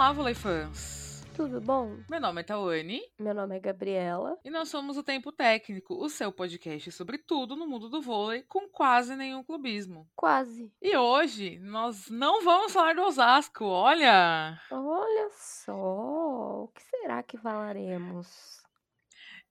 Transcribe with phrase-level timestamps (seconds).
[0.00, 1.22] Olá, vôlei fãs!
[1.36, 1.98] Tudo bom?
[2.08, 3.02] Meu nome é Tawane.
[3.18, 4.38] Meu nome é Gabriela.
[4.42, 8.42] E nós somos o Tempo Técnico, o seu podcast sobre tudo no mundo do vôlei,
[8.44, 10.08] com quase nenhum clubismo.
[10.16, 10.72] Quase.
[10.80, 14.58] E hoje nós não vamos falar do Osasco, olha!
[14.70, 18.62] Olha só, o que será que falaremos?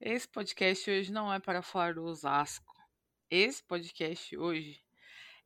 [0.02, 2.74] Esse podcast hoje não é para falar do Osasco.
[3.30, 4.82] Esse podcast hoje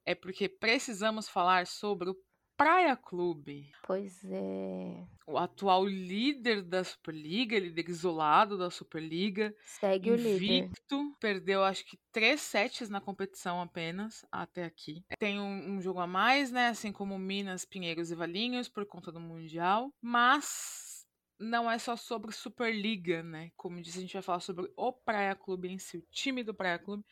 [0.06, 2.16] é porque precisamos falar sobre o
[2.56, 3.72] Praia Clube.
[3.86, 5.06] Pois é.
[5.26, 9.56] O atual líder da Superliga, líder isolado da Superliga.
[9.66, 10.66] Segue o líder.
[10.66, 15.04] Invicto, perdeu acho que três sets na competição apenas, até aqui.
[15.18, 16.68] Tem um, um jogo a mais, né?
[16.68, 19.92] Assim como Minas, Pinheiros e Valinhos, por conta do Mundial.
[20.02, 21.06] Mas
[21.40, 23.52] não é só sobre Superliga, né?
[23.56, 26.54] Como disse, a gente vai falar sobre o Praia Clube em si, o time do
[26.54, 27.04] Praia Clube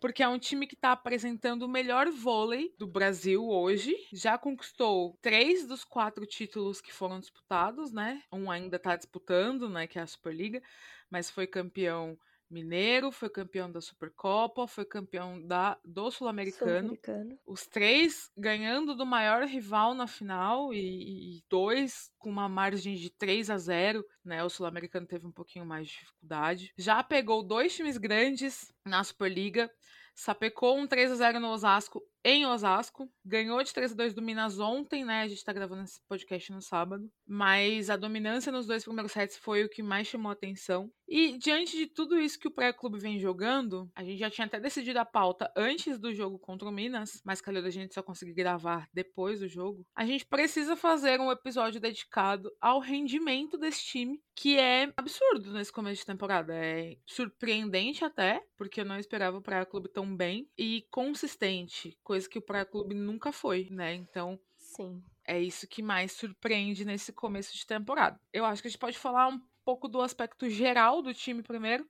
[0.00, 3.94] porque é um time que está apresentando o melhor vôlei do Brasil hoje.
[4.12, 8.22] Já conquistou três dos quatro títulos que foram disputados, né?
[8.32, 9.86] Um ainda está disputando, né?
[9.86, 10.62] Que é a Superliga,
[11.10, 12.18] mas foi campeão
[12.50, 16.96] mineiro, foi campeão da Supercopa, foi campeão da, do Sul-Americano.
[16.96, 17.38] Sul-Americano.
[17.46, 23.10] Os três ganhando do maior rival na final e, e dois com uma margem de
[23.10, 24.42] 3 a 0, né?
[24.42, 26.72] O Sul-Americano teve um pouquinho mais de dificuldade.
[26.76, 29.70] Já pegou dois times grandes na Superliga.
[30.14, 33.10] Sapecou um 3 a 0 no Osasco em Osasco.
[33.24, 35.22] Ganhou de 3 a 2 do Minas ontem, né?
[35.22, 37.10] A gente tá gravando esse podcast no sábado.
[37.26, 40.90] Mas a dominância nos dois primeiros sets foi o que mais chamou a atenção.
[41.08, 44.60] E diante de tudo isso que o pré-clube vem jogando, a gente já tinha até
[44.60, 48.34] decidido a pauta antes do jogo contra o Minas, mas calhou da gente só conseguir
[48.34, 49.86] gravar depois do jogo.
[49.94, 55.72] A gente precisa fazer um episódio dedicado ao rendimento desse time, que é absurdo nesse
[55.72, 56.54] começo de temporada.
[56.54, 62.38] É surpreendente até, porque eu não esperava o Praia Clube tão bem e consistente, que
[62.38, 63.94] o Praia Clube nunca foi, né?
[63.94, 65.02] Então, Sim.
[65.24, 68.18] é isso que mais surpreende nesse começo de temporada.
[68.32, 71.88] Eu acho que a gente pode falar um pouco do aspecto geral do time primeiro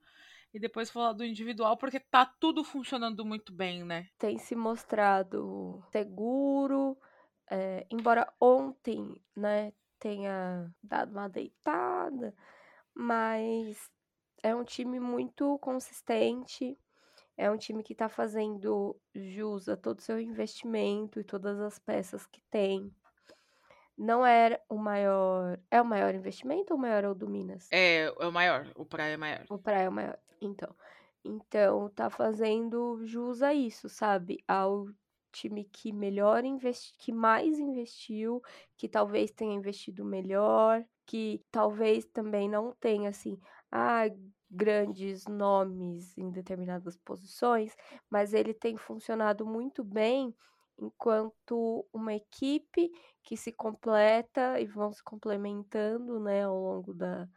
[0.52, 4.08] e depois falar do individual, porque tá tudo funcionando muito bem, né?
[4.18, 6.98] Tem se mostrado seguro,
[7.50, 12.34] é, embora ontem, né, tenha dado uma deitada,
[12.94, 13.90] mas
[14.42, 16.78] é um time muito consistente.
[17.38, 21.78] É um time que tá fazendo jus a todo o seu investimento e todas as
[21.78, 22.92] peças que tem.
[23.96, 25.56] Não era o maior.
[25.70, 27.68] É o maior investimento ou o maior é o do Minas?
[27.70, 29.44] É, é o maior, o Praia é maior.
[29.48, 30.18] O Praia é o maior.
[30.40, 30.74] Então.
[31.24, 34.42] Então, tá fazendo jus a isso, sabe?
[34.48, 34.86] Ao
[35.30, 38.42] time que melhor investi que mais investiu,
[38.76, 43.38] que talvez tenha investido melhor, que talvez também não tenha assim,
[43.70, 44.04] ah,
[44.50, 47.76] grandes nomes em determinadas posições,
[48.10, 50.34] mas ele tem funcionado muito bem
[50.78, 52.90] enquanto uma equipe
[53.22, 57.28] que se completa e vão se complementando, né, ao longo da,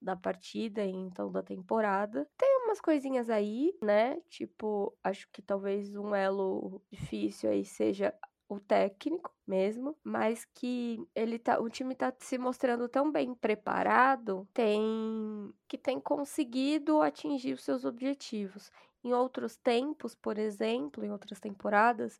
[0.00, 2.28] da partida e então da temporada.
[2.36, 4.20] Tem umas coisinhas aí, né?
[4.28, 8.14] Tipo, acho que talvez um elo difícil aí seja
[8.48, 14.48] o técnico mesmo, mas que ele tá, o time tá se mostrando tão bem preparado,
[14.54, 18.70] tem que tem conseguido atingir os seus objetivos.
[19.04, 22.18] Em outros tempos, por exemplo, em outras temporadas,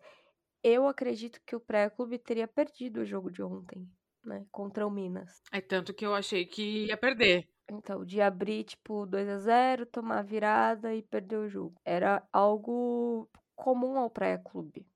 [0.62, 3.89] eu acredito que o pré-clube teria perdido o jogo de ontem,
[4.25, 5.43] né, contra o Minas.
[5.50, 7.49] É tanto que eu achei que ia perder.
[7.71, 11.75] Então, de abrir, tipo, 2 a 0 tomar a virada e perder o jogo.
[11.84, 14.87] Era algo comum ao Praia Clube.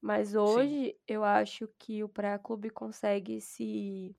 [0.00, 0.94] Mas hoje, Sim.
[1.06, 4.14] eu acho que o Praia Clube consegue se...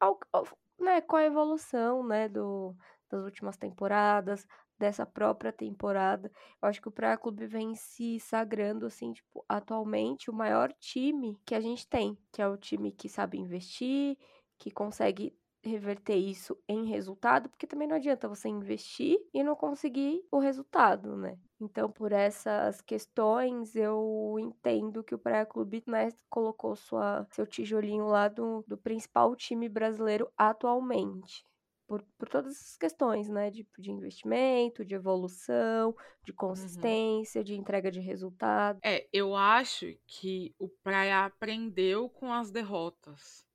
[0.79, 2.75] Né, com a evolução, né, do,
[3.09, 4.45] das últimas temporadas,
[4.77, 6.31] dessa própria temporada.
[6.61, 11.38] Eu acho que o Praia Clube vem se sagrando, assim, tipo, atualmente o maior time
[11.45, 14.17] que a gente tem, que é o time que sabe investir,
[14.59, 15.35] que consegue
[15.67, 21.15] reverter isso em resultado, porque também não adianta você investir e não conseguir o resultado,
[21.18, 21.38] né?
[21.59, 28.06] Então, por essas questões, eu entendo que o Praia Clube né, colocou sua, seu tijolinho
[28.07, 31.45] lá do, do principal time brasileiro atualmente
[31.88, 33.50] por, por todas essas questões, né?
[33.50, 36.36] De, de investimento, de evolução, de Uhum.
[36.36, 38.80] consistência, de entrega de resultado.
[38.83, 43.46] É, eu acho que o Praia aprendeu com as derrotas.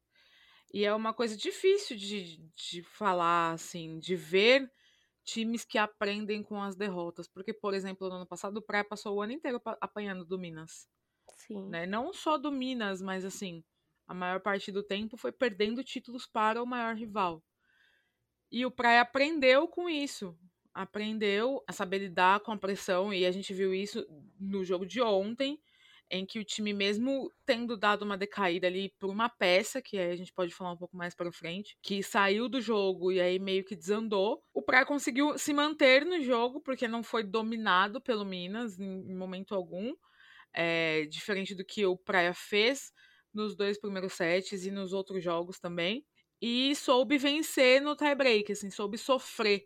[0.72, 4.70] E é uma coisa difícil de, de falar, assim, de ver
[5.24, 7.28] times que aprendem com as derrotas.
[7.28, 10.38] Porque, por exemplo, no ano passado o Praia passou o ano inteiro pa- apanhando do
[10.38, 10.88] Minas.
[11.36, 11.68] Sim.
[11.68, 11.86] Né?
[11.86, 13.62] Não só do Minas, mas assim,
[14.06, 17.42] a maior parte do tempo foi perdendo títulos para o maior rival.
[18.50, 20.36] E o Praia aprendeu com isso.
[20.74, 24.06] Aprendeu a saber lidar com a pressão, e a gente viu isso
[24.38, 25.60] no jogo de ontem.
[26.12, 30.14] Em que o time, mesmo tendo dado uma decaída ali por uma peça, que a
[30.14, 33.64] gente pode falar um pouco mais para frente, que saiu do jogo e aí meio
[33.64, 38.78] que desandou, o Praia conseguiu se manter no jogo, porque não foi dominado pelo Minas
[38.78, 39.94] em momento algum,
[40.52, 42.92] é, diferente do que o Praia fez
[43.32, 46.04] nos dois primeiros sets e nos outros jogos também.
[46.42, 49.64] E soube vencer no tie-break, assim, soube sofrer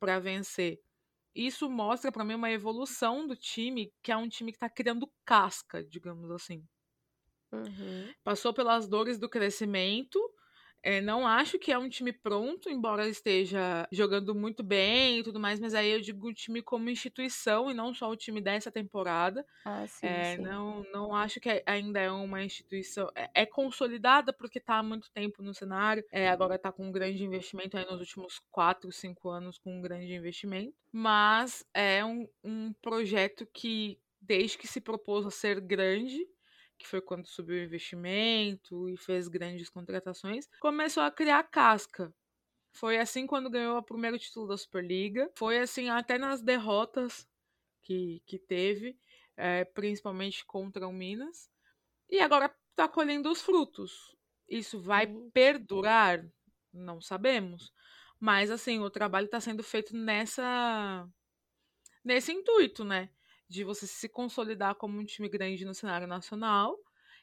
[0.00, 0.80] para vencer.
[1.34, 5.10] Isso mostra para mim uma evolução do time, que é um time que está criando
[5.24, 6.64] casca, digamos assim.
[7.52, 8.12] Uhum.
[8.22, 10.18] Passou pelas dores do crescimento,
[10.82, 15.38] é, não acho que é um time pronto, embora esteja jogando muito bem e tudo
[15.38, 18.70] mais, mas aí eu digo o time como instituição e não só o time dessa
[18.70, 19.46] temporada.
[19.64, 20.42] Ah, sim, é, sim.
[20.42, 23.08] Não, não acho que ainda é uma instituição.
[23.14, 26.92] É, é consolidada porque está há muito tempo no cenário, é, agora está com um
[26.92, 32.28] grande investimento aí nos últimos 4, 5 anos com um grande investimento, mas é um,
[32.42, 36.26] um projeto que, desde que se propôs a ser grande,
[36.82, 42.12] que foi quando subiu o investimento e fez grandes contratações, começou a criar casca.
[42.72, 45.30] Foi assim quando ganhou o primeiro título da Superliga.
[45.36, 47.28] Foi assim até nas derrotas
[47.82, 48.98] que, que teve,
[49.36, 51.50] é, principalmente contra o Minas.
[52.10, 54.16] E agora está colhendo os frutos.
[54.48, 56.26] Isso vai perdurar?
[56.72, 57.72] Não sabemos.
[58.18, 61.08] Mas assim, o trabalho está sendo feito nessa
[62.04, 63.10] nesse intuito, né?
[63.48, 66.78] De você se consolidar como um time grande no cenário nacional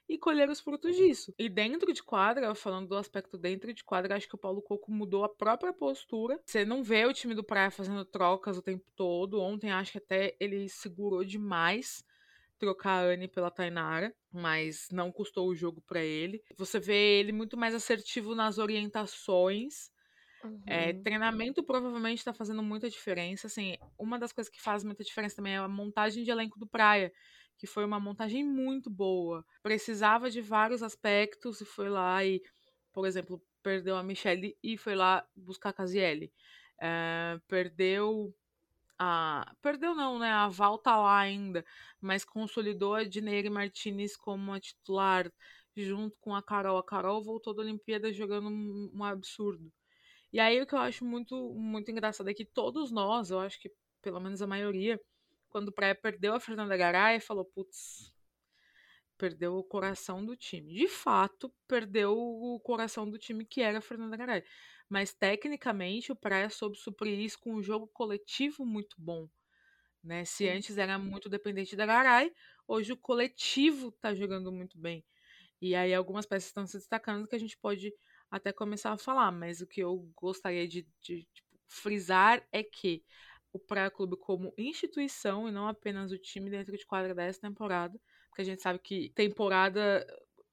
[0.08, 1.34] e colher os frutos disso.
[1.38, 4.92] E dentro de quadra, falando do aspecto dentro de quadra, acho que o Paulo Coco
[4.92, 6.40] mudou a própria postura.
[6.46, 9.40] Você não vê o time do Praia fazendo trocas o tempo todo.
[9.40, 12.04] Ontem acho que até ele segurou demais
[12.58, 16.44] trocar a Anne pela Tainara, mas não custou o jogo para ele.
[16.58, 19.92] Você vê ele muito mais assertivo nas orientações
[20.44, 20.62] Uhum.
[20.66, 23.48] É, treinamento provavelmente está fazendo muita diferença.
[23.48, 26.68] Assim, uma das coisas que faz muita diferença também é a montagem de elenco do
[26.68, 27.12] Praia,
[27.58, 29.46] que foi uma montagem muito boa.
[29.62, 32.42] Precisava de vários aspectos e foi lá e,
[32.94, 36.32] por exemplo, perdeu a Michelle e foi lá buscar a Casiele.
[36.82, 38.34] É, perdeu
[38.98, 39.54] a.
[39.62, 40.32] Perdeu não, né?
[40.32, 41.66] A Val tá lá ainda,
[42.02, 45.32] mas consolidou a Dineire Martinez como a titular
[45.76, 46.78] junto com a Carol.
[46.78, 49.72] A Carol voltou da Olimpíada jogando um, um absurdo.
[50.32, 53.60] E aí o que eu acho muito, muito engraçado é que todos nós, eu acho
[53.60, 53.72] que
[54.02, 55.00] pelo menos a maioria,
[55.50, 58.14] quando o Praia perdeu a Fernanda Garay, falou, putz,
[59.18, 60.74] perdeu o coração do time.
[60.74, 64.44] De fato, perdeu o coração do time que era a Fernanda Garay.
[64.88, 69.28] Mas tecnicamente o Praia soube suprir isso com um jogo coletivo muito bom.
[70.04, 70.24] Né?
[70.24, 72.34] Se antes era muito dependente da Garay,
[72.68, 75.04] hoje o coletivo tá jogando muito bem.
[75.62, 77.94] E aí algumas peças estão se destacando que a gente pode
[78.30, 83.04] até começar a falar, mas o que eu gostaria de, de tipo, frisar é que
[83.52, 88.00] o Praia Clube como instituição e não apenas o time dentro de quadra dessa temporada,
[88.30, 90.06] porque a gente sabe que temporada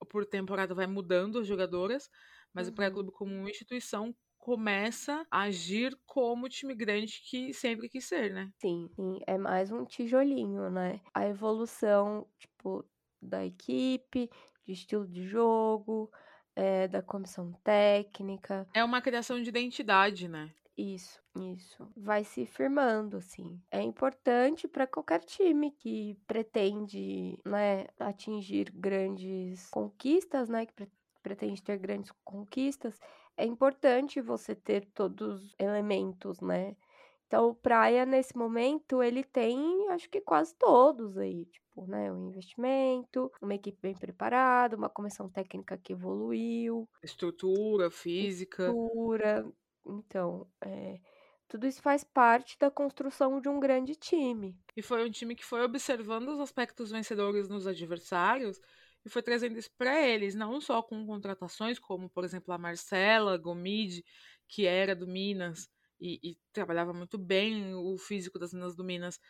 [0.08, 2.10] por temporada vai mudando as jogadoras,
[2.52, 2.72] mas uhum.
[2.72, 8.04] o Praia Clube como instituição começa a agir como o time grande que sempre quis
[8.04, 8.48] ser, né?
[8.60, 11.00] Sim, sim, é mais um tijolinho, né?
[11.12, 12.84] A evolução, tipo,
[13.20, 14.30] da equipe,
[14.64, 16.10] de estilo de jogo,
[16.56, 18.66] é, da comissão técnica.
[18.74, 20.50] É uma criação de identidade, né?
[20.76, 21.22] Isso,
[21.54, 21.88] isso.
[21.96, 23.60] Vai se firmando, assim.
[23.70, 30.88] É importante para qualquer time que pretende, né, atingir grandes conquistas, né, que pre
[31.22, 33.00] pretende ter grandes conquistas.
[33.36, 36.76] É importante você ter todos os elementos, né?
[37.26, 42.28] Então, o Praia, nesse momento, ele tem, acho que quase todos aí, tipo, né, um
[42.28, 46.88] investimento, uma equipe bem preparada, uma comissão técnica que evoluiu.
[47.02, 48.68] Estrutura, física.
[48.68, 49.44] Estrutura.
[49.84, 51.00] Então, é,
[51.48, 54.56] tudo isso faz parte da construção de um grande time.
[54.76, 58.60] E foi um time que foi observando os aspectos vencedores nos adversários
[59.04, 63.36] e foi trazendo isso para eles, não só com contratações, como, por exemplo, a Marcela
[63.36, 64.04] Gomide,
[64.48, 65.68] que era do Minas,
[66.00, 69.20] e, e, trabalhava muito bem o físico das meninas do Minas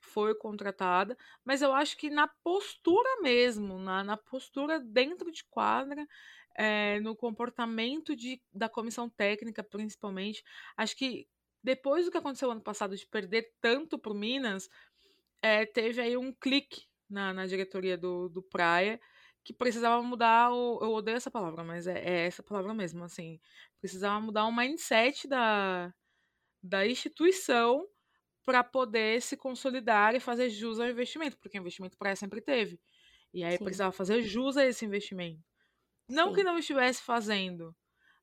[0.00, 6.06] foi contratada, mas eu acho que na postura mesmo, na, na postura dentro de quadra,
[6.54, 10.42] é, no comportamento de, da comissão técnica, principalmente,
[10.76, 11.26] acho que
[11.62, 14.68] depois do que aconteceu ano passado de perder tanto para o Minas,
[15.42, 19.00] é, teve aí um clique na, na diretoria do, do Praia
[19.44, 23.40] que precisava mudar o, eu odeio essa palavra, mas é, é essa palavra mesmo, assim,
[23.80, 25.94] precisava mudar o mindset da,
[26.66, 27.86] da instituição
[28.44, 32.80] para poder se consolidar e fazer jus ao investimento, porque o investimento para sempre teve.
[33.34, 33.64] E aí Sim.
[33.64, 35.42] precisava fazer jus a esse investimento.
[36.08, 36.34] Não Sim.
[36.34, 37.76] que não estivesse fazendo,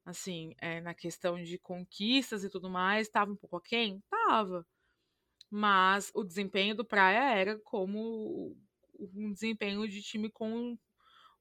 [0.06, 4.02] assim, é, na questão de conquistas e tudo mais, estava um pouco aquém?
[4.10, 4.66] Tava.
[5.50, 8.58] Mas o desempenho do Praia era como
[9.00, 10.78] um desempenho de time com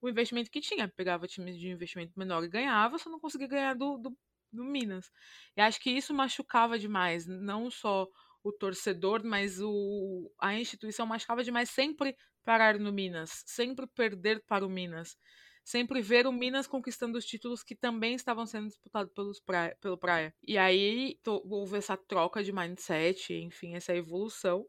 [0.02, 0.88] o investimento que tinha.
[0.88, 4.18] Pegava times de investimento menor e ganhava, só não conseguia ganhar do, do,
[4.52, 5.10] do Minas.
[5.56, 8.06] E acho que isso machucava demais, não só
[8.42, 14.66] o torcedor, mas o, a instituição machucava demais sempre parar no Minas, sempre perder para
[14.66, 15.16] o Minas,
[15.64, 19.96] sempre ver o Minas conquistando os títulos que também estavam sendo disputados pelos praia, pelo
[19.96, 20.34] Praia.
[20.42, 24.66] E aí houve essa troca de mindset, enfim, essa evolução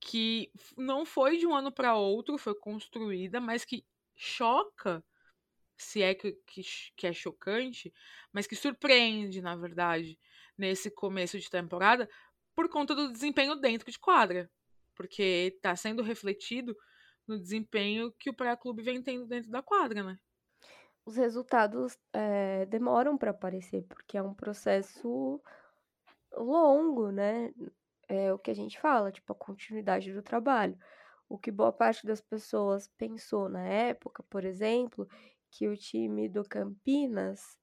[0.00, 3.84] que não foi de um ano para outro, foi construída, mas que
[4.14, 5.04] choca,
[5.78, 6.62] se é que, que,
[6.96, 7.92] que é chocante,
[8.32, 10.18] mas que surpreende, na verdade,
[10.56, 12.08] nesse começo de temporada,
[12.54, 14.50] por conta do desempenho dentro de quadra.
[14.94, 16.76] Porque está sendo refletido
[17.26, 20.18] no desempenho que o pré-clube vem tendo dentro da quadra, né?
[21.04, 25.40] Os resultados é, demoram para aparecer, porque é um processo
[26.32, 27.52] longo, né?
[28.08, 30.76] É o que a gente fala, tipo, a continuidade do trabalho.
[31.28, 35.06] O que boa parte das pessoas pensou na época, por exemplo,
[35.50, 37.58] que o time do Campinas,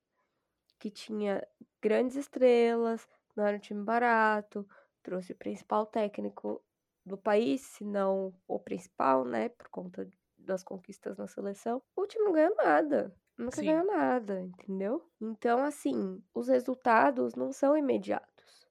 [0.80, 1.46] que tinha
[1.82, 4.68] grandes estrelas, não era um time barato,
[5.04, 6.64] trouxe o principal técnico
[7.06, 11.82] do país, se não o principal, né, por conta das conquistas na seleção.
[11.96, 13.16] O time não ganhou nada.
[13.38, 13.66] Nunca Sim.
[13.66, 15.10] ganhou nada, entendeu?
[15.22, 18.66] Então, assim, os resultados não são imediatos.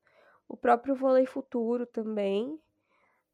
[0.49, 2.59] O próprio vôlei futuro também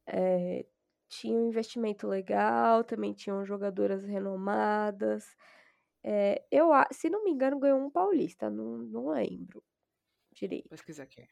[0.05, 0.65] é,
[1.07, 5.35] tinha um investimento legal, também tinham jogadoras renomadas.
[6.03, 9.63] É, eu, se não me engano, ganhou um paulista, não, não lembro
[10.31, 10.69] direito.
[10.69, 11.27] Pesquisa aqui.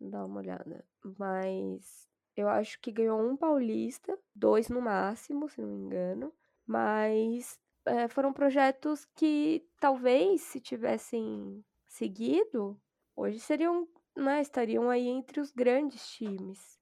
[0.00, 0.84] Dá uma olhada.
[1.18, 6.32] Mas eu acho que ganhou um paulista, dois no máximo, se não me engano.
[6.66, 12.80] Mas é, foram projetos que talvez, se tivessem seguido,
[13.14, 16.78] hoje seriam, né, estariam aí entre os grandes times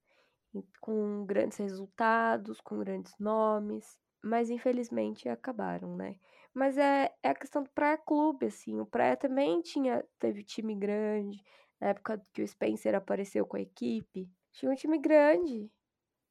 [0.79, 6.15] com grandes resultados, com grandes nomes, mas infelizmente acabaram, né?
[6.53, 10.75] Mas é, é a questão do Praia Clube, assim, o Praia também tinha, teve time
[10.75, 11.43] grande,
[11.81, 15.71] na época que o Spencer apareceu com a equipe, tinha um time grande,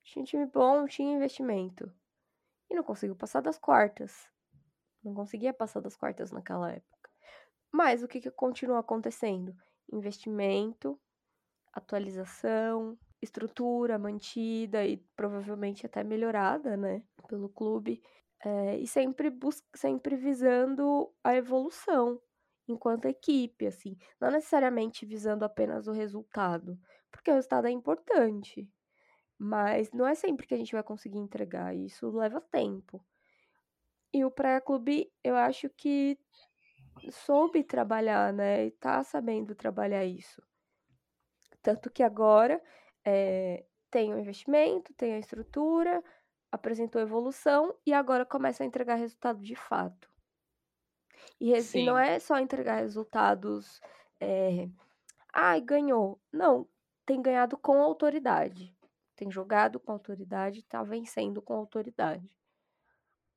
[0.05, 1.93] tinha um time bom, tinha investimento,
[2.71, 4.29] e não conseguiu passar das quartas,
[5.03, 7.11] não conseguia passar das quartas naquela época.
[7.73, 9.57] Mas o que, que continua acontecendo?
[9.93, 11.01] Investimento,
[11.73, 18.03] atualização, estrutura mantida e provavelmente até melhorada, né, pelo clube,
[18.45, 22.21] é, e sempre, bus sempre visando a evolução
[22.69, 26.79] enquanto equipe, assim, não necessariamente visando apenas o resultado,
[27.11, 28.69] porque o resultado é importante,
[29.39, 33.05] mas não é sempre que a gente vai conseguir entregar, isso leva tempo.
[34.13, 36.19] E o Praia Clube, eu acho que
[37.11, 40.43] soube trabalhar, né, e tá sabendo trabalhar isso.
[41.63, 42.63] Tanto que agora
[43.05, 46.03] é, tem o investimento, tem a estrutura,
[46.53, 50.13] apresentou evolução e agora começa a entregar resultado de fato.
[51.41, 53.81] E, e não é só entregar resultados.
[54.21, 54.69] É,
[55.33, 56.21] ai, ah, ganhou.
[56.31, 56.69] Não,
[57.07, 58.77] tem ganhado com autoridade.
[59.17, 62.31] Tem jogado com autoridade, tá vencendo com autoridade.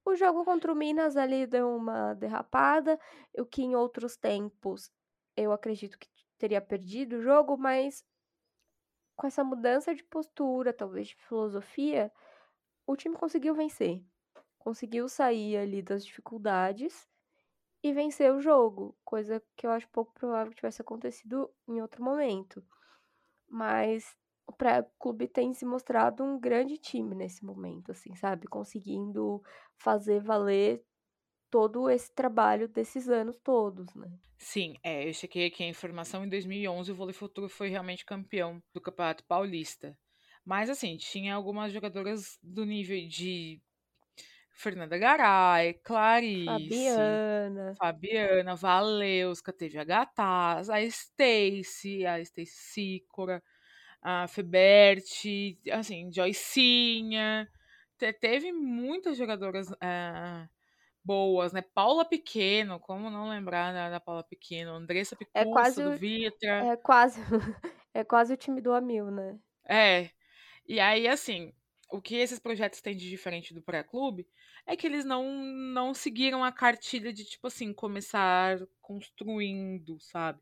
[0.03, 2.99] O jogo contra o Minas ali deu uma derrapada,
[3.37, 4.91] o que em outros tempos
[5.35, 6.07] eu acredito que
[6.37, 8.05] teria perdido o jogo, mas
[9.15, 12.11] com essa mudança de postura, talvez de filosofia,
[12.85, 14.03] o time conseguiu vencer.
[14.57, 17.07] Conseguiu sair ali das dificuldades
[17.83, 22.03] e vencer o jogo, coisa que eu acho pouco provável que tivesse acontecido em outro
[22.03, 22.65] momento.
[23.47, 28.47] Mas o pré-clube tem se mostrado um grande time nesse momento, assim, sabe?
[28.47, 29.41] Conseguindo
[29.77, 30.83] fazer valer
[31.49, 34.11] todo esse trabalho desses anos todos, né?
[34.37, 38.61] Sim, é, eu chequei aqui a informação, em 2011 o Vôlei Futuro foi realmente campeão
[38.73, 39.97] do Campeonato Paulista.
[40.45, 43.59] Mas, assim, tinha algumas jogadoras do nível de
[44.55, 53.43] Fernanda Garay, Clarice, Fabiana, Fabiana Valeuska, teve a Gataz, a Stacy, a Stacy Sicora,
[54.01, 57.49] a Feberte, assim, Joycinha.
[58.21, 60.49] Teve muitas jogadoras uh,
[61.03, 61.61] boas, né?
[61.61, 64.73] Paula Pequeno, como não lembrar da, da Paula Pequeno?
[64.73, 66.65] Andressa Picussa, é quase do Vitra.
[66.65, 67.19] É quase,
[67.93, 69.37] é quase o time do Amil, né?
[69.67, 70.09] É.
[70.67, 71.53] E aí, assim,
[71.91, 74.27] o que esses projetos têm de diferente do pré-clube
[74.65, 80.41] é que eles não, não seguiram a cartilha de, tipo assim, começar construindo, sabe?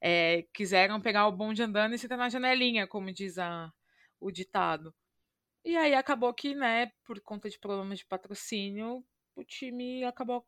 [0.00, 3.72] É, quiseram pegar o bonde andando e sentar na janelinha, como diz a,
[4.20, 4.94] o ditado.
[5.64, 9.04] E aí acabou que, né, por conta de problemas de patrocínio,
[9.36, 10.46] o time acabou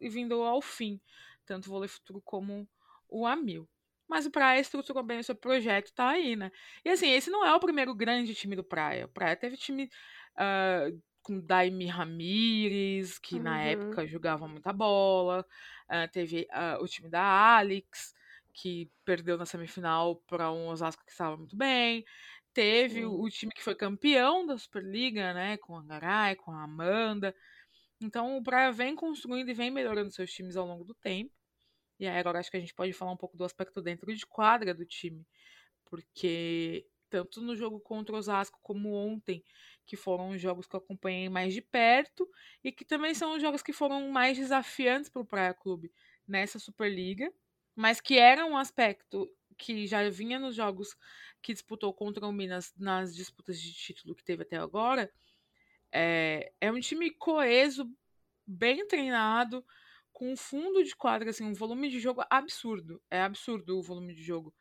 [0.00, 1.00] vindo ao fim,
[1.46, 2.68] tanto o Vôlei Futuro como
[3.08, 3.68] o Amil.
[4.08, 6.50] Mas o Praia estruturou bem o seu projeto, tá aí, né?
[6.84, 9.04] E assim, esse não é o primeiro grande time do Praia.
[9.04, 9.90] O Praia teve time
[10.34, 13.42] uh, com Daimi Ramires, que uhum.
[13.42, 15.44] na época jogava muita bola.
[15.90, 18.14] Uh, teve uh, o time da Alex,
[18.54, 22.04] que perdeu na semifinal para um Osasco que estava muito bem.
[22.54, 25.58] Teve o, o, time que foi campeão da Superliga, né?
[25.58, 27.34] Com a Garay, com a Amanda.
[28.00, 31.37] Então o Praia vem construindo e vem melhorando seus times ao longo do tempo.
[31.98, 34.26] E aí agora acho que a gente pode falar um pouco do aspecto dentro de
[34.26, 35.26] quadra do time.
[35.84, 39.42] Porque tanto no jogo contra o Osasco como ontem,
[39.86, 42.28] que foram os jogos que eu acompanhei mais de perto
[42.62, 45.90] e que também são os jogos que foram mais desafiantes para o Praia Clube
[46.26, 47.32] nessa Superliga,
[47.74, 50.96] mas que eram um aspecto que já vinha nos jogos
[51.42, 55.10] que disputou contra o Minas nas disputas de título que teve até agora.
[55.90, 57.90] É, é um time coeso,
[58.46, 59.64] bem treinado,
[60.18, 63.00] com um fundo de quadra, assim, um volume de jogo absurdo.
[63.08, 64.52] É absurdo o volume de jogo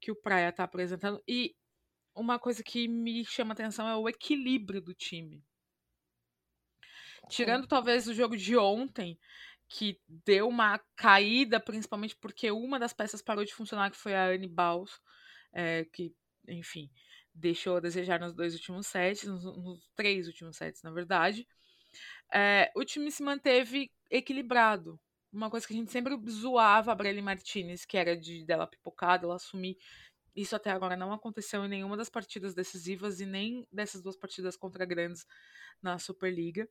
[0.00, 1.22] que o Praia está apresentando.
[1.26, 1.54] E
[2.16, 5.40] uma coisa que me chama atenção é o equilíbrio do time.
[7.28, 9.16] Tirando talvez o jogo de ontem,
[9.68, 14.26] que deu uma caída, principalmente porque uma das peças parou de funcionar, que foi a
[14.26, 15.00] Anne Baus,
[15.52, 16.12] é, que,
[16.48, 16.90] enfim,
[17.32, 21.46] deixou a desejar nos dois últimos sets, nos, nos três últimos sets, na verdade.
[22.32, 25.00] É, o time se manteve equilibrado.
[25.34, 29.26] Uma coisa que a gente sempre zoava a Brelli Martinez, que era de dela pipocada,
[29.26, 29.76] ela assumir
[30.34, 34.56] isso até agora não aconteceu em nenhuma das partidas decisivas e nem dessas duas partidas
[34.56, 35.26] contra grandes
[35.82, 36.68] na Superliga.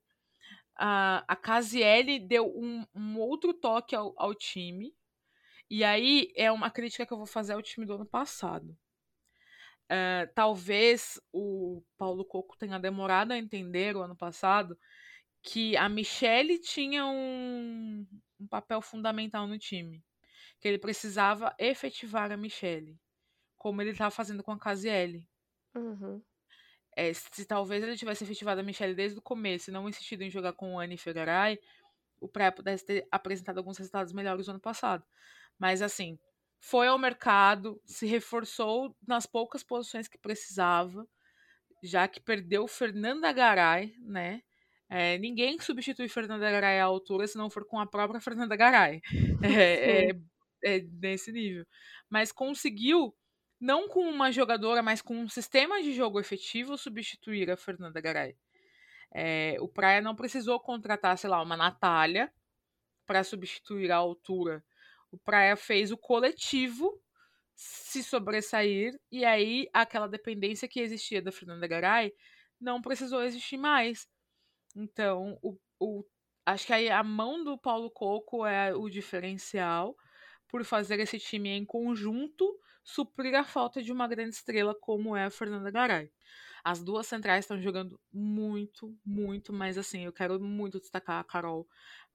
[0.76, 4.94] Uh, a Casiele deu um, um outro toque ao, ao, time.
[5.70, 8.78] E aí é uma crítica que eu vou fazer ao time do ano passado.
[9.86, 14.78] Uh, talvez o Paulo Coco tenha demorado a entender o ano passado
[15.44, 18.08] que a Michelle tinha um,
[18.40, 20.04] um papel fundamental no time.
[20.60, 22.98] Que ele precisava efetivar a Michelle
[23.64, 25.26] como ele estava fazendo com a Casiele.
[25.74, 26.22] Uhum.
[26.98, 30.30] É, se talvez ele tivesse efetivado a Michelle desde o começo e não insistido em
[30.30, 31.58] jogar com o Anne Fegaray,
[32.20, 35.06] o Pré pudesse ter apresentado alguns resultados melhores no ano passado.
[35.58, 36.20] Mas assim,
[36.60, 41.08] foi ao mercado, se reforçou nas poucas posições que precisava,
[41.82, 44.44] já que perdeu Fernanda Garay, né?
[44.96, 49.02] É, ninguém substitui Fernanda Garay à altura se não for com a própria Fernanda Garay.
[49.44, 50.16] É, é,
[50.64, 51.66] é, nesse nível.
[52.08, 53.14] Mas conseguiu
[53.60, 58.38] não com uma jogadora, mas com um sistema de jogo efetivo, substituir a Fernanda Garay.
[59.12, 62.32] É, o Praia não precisou contratar, sei lá, uma Natália
[63.06, 64.64] para substituir a altura.
[65.12, 67.02] O Praia fez o coletivo
[67.56, 72.14] se sobressair e aí aquela dependência que existia da Fernanda Garay
[72.62, 74.08] não precisou existir mais.
[74.76, 76.06] Então, o, o,
[76.46, 79.96] acho que aí a mão do Paulo Coco é o diferencial
[80.48, 85.26] por fazer esse time em conjunto suprir a falta de uma grande estrela como é
[85.26, 86.12] a Fernanda Garay.
[86.64, 91.68] As duas centrais estão jogando muito, muito, mas assim, eu quero muito destacar a Carol.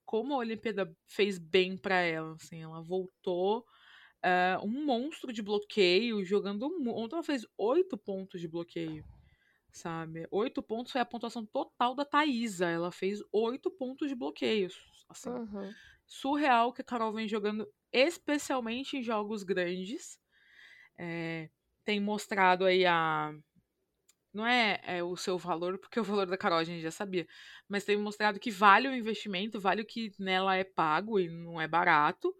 [0.05, 6.23] Como a Olimpíada fez bem para ela, assim, ela voltou uh, um monstro de bloqueio,
[6.25, 6.65] jogando.
[6.89, 9.05] Ontem ela fez oito pontos de bloqueio,
[9.71, 10.27] sabe?
[10.31, 12.67] Oito pontos foi a pontuação total da Thaisa.
[12.67, 14.69] Ela fez oito pontos de bloqueio.
[15.09, 15.73] Assim, uhum.
[16.05, 20.19] surreal que a Carol vem jogando, especialmente em jogos grandes
[20.99, 21.49] é,
[21.85, 23.33] tem mostrado aí a.
[24.31, 27.25] Não é, é, o seu valor, porque o valor da Carol a gente já sabia,
[27.67, 31.59] mas tem mostrado que vale o investimento, vale o que nela é pago e não
[31.59, 32.35] é barato.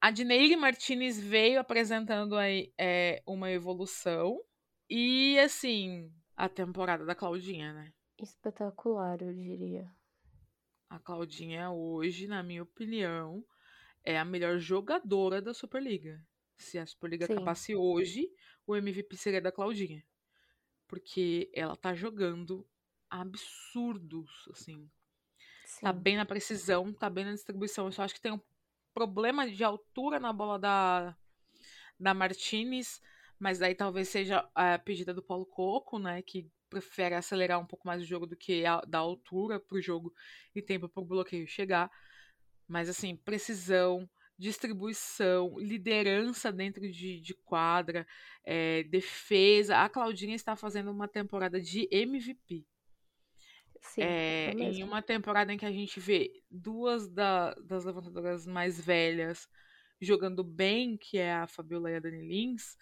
[0.00, 4.38] A Dineire Martinez veio apresentando aí é, uma evolução.
[4.88, 7.92] E, assim, a temporada da Claudinha, né?
[8.18, 9.90] Espetacular, eu diria.
[10.88, 13.44] A Claudinha hoje, na minha opinião,
[14.04, 16.24] é a melhor jogadora da Superliga.
[16.56, 17.32] Se a Superliga Sim.
[17.32, 18.30] acabasse hoje,
[18.66, 20.04] o MVP seria da Claudinha.
[20.86, 22.66] Porque ela tá jogando
[23.10, 24.86] absurdos, assim.
[24.86, 25.80] Tá Sim.
[25.82, 27.86] Tá bem na precisão, tá bem na distribuição.
[27.86, 28.40] Eu só acho que tem um
[28.92, 31.16] problema de altura na bola da,
[31.98, 33.00] da Martinez,
[33.38, 36.22] mas aí talvez seja a pedida do Paulo Coco, né?
[36.22, 40.12] Que prefere acelerar um pouco mais o jogo do que a, da altura pro jogo
[40.54, 41.90] e tempo pro bloqueio chegar.
[42.66, 48.06] Mas assim, precisão, distribuição, liderança dentro de, de quadra,
[48.44, 49.78] é, defesa.
[49.78, 52.64] A Claudinha está fazendo uma temporada de MVP.
[53.80, 58.80] Sim, é, em uma temporada em que a gente vê duas da, das levantadoras mais
[58.80, 59.46] velhas
[60.00, 62.76] jogando bem, que é a Fabiola e a Dani Lins,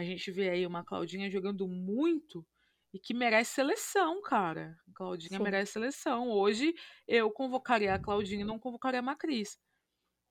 [0.00, 2.46] a gente vê aí uma Claudinha jogando muito
[2.92, 4.76] e que merece seleção, cara.
[4.88, 5.42] A Claudinha Sim.
[5.42, 6.30] merece seleção.
[6.30, 6.74] Hoje
[7.06, 9.58] eu convocaria a Claudinha e não convocaria a Macris.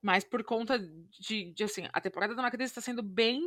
[0.02, 3.42] Mas por conta de, de assim, a temporada da Macris está sendo bem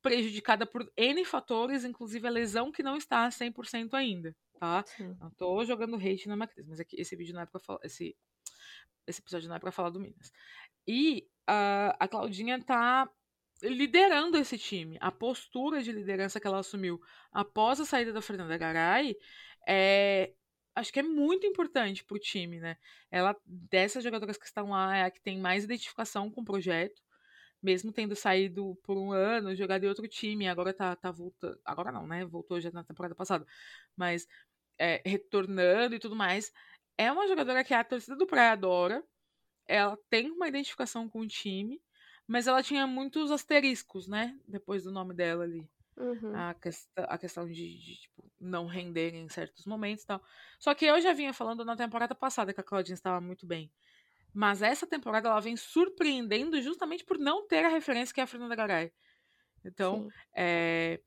[0.00, 4.34] prejudicada por N fatores, inclusive a lesão que não está 100% ainda.
[4.58, 4.84] tá?
[4.86, 5.16] Sim.
[5.20, 7.80] Não tô jogando hate na Macris, mas aqui, esse vídeo não é pra falar.
[7.84, 8.16] Esse,
[9.06, 10.32] esse episódio não é pra falar do Minas.
[10.86, 13.10] E uh, a Claudinha tá
[13.62, 14.96] liderando esse time.
[15.00, 17.00] A postura de liderança que ela assumiu
[17.32, 19.16] após a saída da Fernanda Garay
[19.66, 20.32] é,
[20.74, 22.76] acho que é muito importante pro time, né?
[23.10, 27.02] Ela, dessas jogadoras que estão lá, é a que tem mais identificação com o projeto,
[27.62, 31.58] mesmo tendo saído por um ano, jogado em outro time, agora tá, tá voltando.
[31.64, 32.24] Agora não, né?
[32.24, 33.44] Voltou já na temporada passada.
[33.96, 34.26] Mas
[34.78, 36.52] é, retornando e tudo mais.
[36.96, 39.04] É uma jogadora que a torcida do Praia adora.
[39.66, 41.80] Ela tem uma identificação com o time,
[42.28, 44.38] mas ela tinha muitos asteriscos, né?
[44.46, 45.66] Depois do nome dela ali.
[45.96, 46.36] Uhum.
[46.36, 50.22] A, questão, a questão de, de tipo, não render em certos momentos e tal.
[50.60, 53.72] Só que eu já vinha falando na temporada passada que a Claudinha estava muito bem.
[54.32, 58.26] Mas essa temporada ela vem surpreendendo justamente por não ter a referência que é a
[58.26, 58.92] Fernanda Garay.
[59.64, 61.00] Então, é,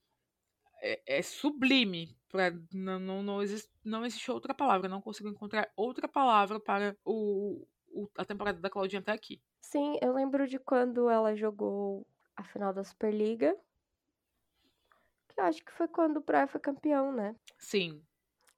[0.82, 2.18] é, é, sublime.
[2.30, 4.90] Pra, não, não, não, existe, não existe outra palavra.
[4.90, 9.40] Não consigo encontrar outra palavra para o, o, a temporada da Claudinha até aqui.
[9.72, 12.06] Sim, eu lembro de quando ela jogou
[12.36, 13.58] a final da Superliga
[15.30, 17.34] que eu acho que foi quando o Praia foi campeão, né?
[17.58, 18.04] Sim.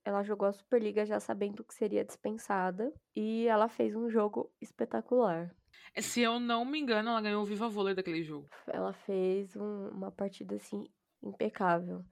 [0.04, 5.56] Ela jogou a Superliga já sabendo que seria dispensada e ela fez um jogo espetacular.
[6.02, 8.50] Se eu não me engano, ela ganhou o Viva Vôlei daquele jogo.
[8.66, 10.84] Ela fez um, uma partida assim
[11.22, 12.04] impecável.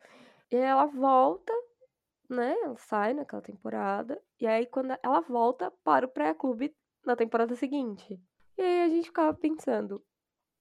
[0.51, 1.51] E aí ela volta,
[2.29, 2.55] né?
[2.61, 4.21] Ela sai naquela temporada.
[4.39, 6.71] E aí, quando ela volta para o pré-clube
[7.03, 8.21] na temporada seguinte.
[8.61, 10.05] E aí a gente ficava pensando,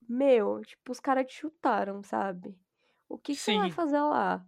[0.08, 2.58] meu, tipo, os caras te chutaram, sabe?
[3.06, 4.42] O que, que ela vai fazer lá?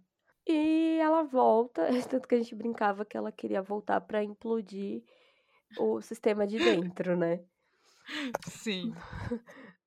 [0.47, 5.03] E ela volta, tanto que a gente brincava que ela queria voltar para implodir
[5.77, 7.45] o sistema de dentro, né?
[8.47, 8.91] Sim.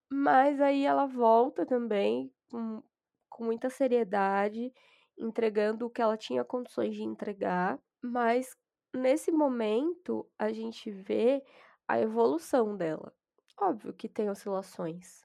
[0.08, 2.80] Mas aí ela volta também com,
[3.28, 4.72] com muita seriedade,
[5.18, 8.56] entregando o que ela tinha condições de entregar, mas
[8.94, 11.42] nesse momento a gente vê
[11.88, 13.12] a evolução dela.
[13.58, 15.24] Óbvio que tem oscilações,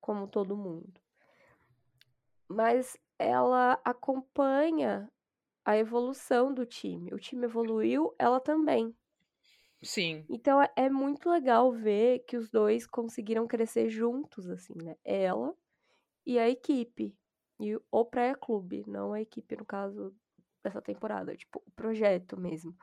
[0.00, 1.00] como todo mundo
[2.48, 5.10] mas ela acompanha
[5.64, 7.12] a evolução do time.
[7.12, 8.94] O time evoluiu, ela também.
[9.82, 10.24] Sim.
[10.28, 14.96] Então é, é muito legal ver que os dois conseguiram crescer juntos, assim, né?
[15.04, 15.54] Ela
[16.24, 17.16] e a equipe.
[17.58, 20.14] E o Praia Clube, não a equipe, no caso
[20.62, 22.76] dessa temporada, tipo, o projeto mesmo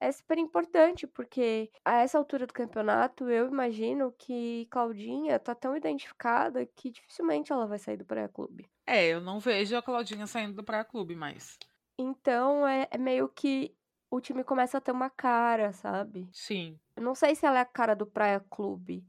[0.00, 5.76] é super importante, porque a essa altura do campeonato, eu imagino que Claudinha tá tão
[5.76, 8.68] identificada que dificilmente ela vai sair do Praia Clube.
[8.86, 11.58] É, eu não vejo a Claudinha saindo do Praia Clube mais.
[11.98, 13.74] Então é, é meio que
[14.10, 16.28] o time começa a ter uma cara, sabe?
[16.32, 16.78] Sim.
[16.96, 19.04] Eu não sei se ela é a cara do Praia Clube,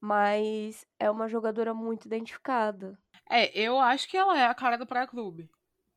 [0.00, 2.98] mas é uma jogadora muito identificada.
[3.30, 5.48] É, eu acho que ela é a cara do Praia Clube.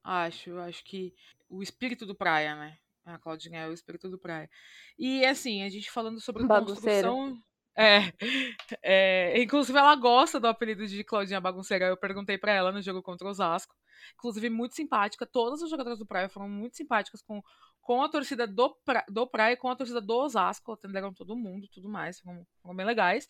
[0.04, 1.16] Acho, eu acho que
[1.50, 2.78] o espírito do Praia, né?
[3.06, 4.50] A Claudinha é o espírito do praia.
[4.98, 7.08] E assim, a gente falando sobre Bagunceira.
[7.10, 7.41] construção.
[7.78, 8.13] É,
[8.82, 11.86] é, inclusive ela gosta do apelido de Claudinha Bagunceira.
[11.86, 13.76] Eu perguntei para ela no jogo contra o Osasco.
[14.15, 15.26] Inclusive, muito simpática.
[15.26, 17.41] Todas as jogadoras do Praia foram muito simpáticas com,
[17.82, 20.74] com a torcida do, pra, do Praia e com a torcida do Osasco.
[20.74, 22.20] Atenderam todo mundo tudo mais.
[22.20, 23.28] Foram, foram bem legais.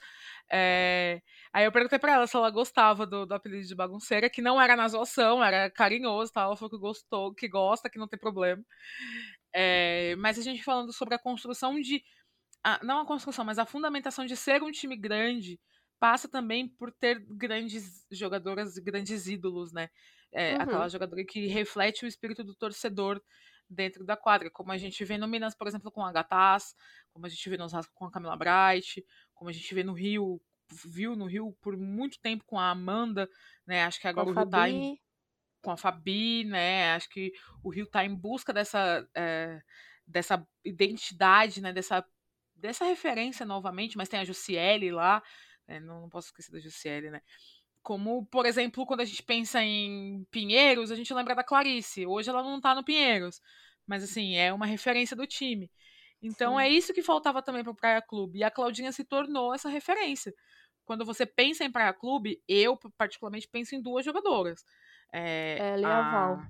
[0.51, 1.21] É,
[1.53, 4.61] aí eu perguntei para ela se ela gostava do, do, apelido de bagunceira, que não
[4.61, 6.41] era na zoação, era carinhoso, tá?
[6.41, 8.63] Ela falou que gostou, que gosta, que não tem problema.
[9.57, 12.03] É, mas a gente falando sobre a construção de.
[12.61, 15.57] A, não a construção, mas a fundamentação de ser um time grande
[15.97, 19.89] passa também por ter grandes jogadoras, grandes ídolos, né?
[20.33, 20.61] É, uhum.
[20.61, 23.21] Aquela jogadora que reflete o espírito do torcedor
[23.69, 26.75] dentro da quadra, como a gente vê no Minas, por exemplo, com a Gataz,
[27.13, 29.93] como a gente vê no Osasco com a Camila Bright, como a gente vê no
[29.93, 30.41] Rio,
[30.85, 33.29] viu no Rio por muito tempo com a Amanda,
[33.65, 33.85] né?
[33.85, 34.99] Acho que agora o Rio tá em,
[35.65, 36.93] com a Fabi, né?
[36.93, 39.59] Acho que o Rio está em busca dessa, é,
[40.05, 41.73] dessa identidade, né?
[41.73, 42.05] Dessa,
[42.55, 45.23] dessa referência novamente, mas tem a Jussiele lá,
[45.67, 45.79] né?
[45.79, 47.21] não, não, posso esquecer da Jussiele, né?
[47.81, 52.05] Como, por exemplo, quando a gente pensa em Pinheiros, a gente lembra da Clarice.
[52.05, 53.41] Hoje ela não está no Pinheiros,
[53.87, 55.71] mas assim, é uma referência do time.
[56.21, 56.63] Então Sim.
[56.63, 58.39] é isso que faltava também para o Praia Clube.
[58.39, 60.33] E a Claudinha se tornou essa referência.
[60.85, 64.63] Quando você pensa em Praia Clube, eu particularmente penso em duas jogadoras.
[65.11, 66.41] É, Ela e a, a Val.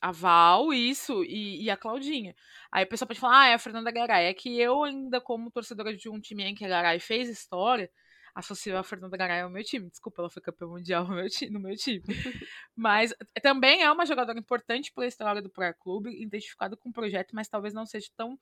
[0.00, 2.34] A Val, isso, e, e, a Claudinha.
[2.70, 4.26] Aí o pessoal pode falar, ah, é a Fernanda Garay.
[4.26, 7.90] É que eu ainda, como torcedora de um time em que a Garay fez história,
[8.34, 9.88] associo a Fernanda Garay ao meu time.
[9.88, 12.04] Desculpa, ela foi campeã mundial no meu, time, no meu time.
[12.76, 16.92] mas também é uma jogadora importante para a história do Praia Clube, identificada com o
[16.92, 18.38] projeto, mas talvez não seja tão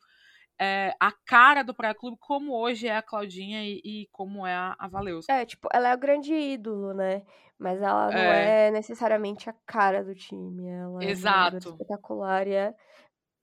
[0.61, 4.55] é, a cara do Praia Clube como hoje é a Claudinha e, e como é
[4.55, 5.29] a, a Valeus.
[5.29, 7.23] É, tipo, ela é o grande ídolo, né?
[7.59, 10.67] Mas ela não é, é necessariamente a cara do time.
[10.67, 11.57] Ela Exato.
[11.57, 12.75] é uma espetacular e é